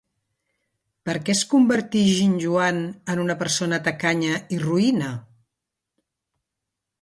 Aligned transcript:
Per 1.09 1.13
què 1.27 1.33
es 1.33 1.41
convertí 1.51 2.01
Ginjoan 2.19 2.79
en 3.15 3.21
una 3.25 3.35
persona 3.43 3.81
tacanya 3.89 4.41
i 4.57 4.61
roïna? 4.65 5.13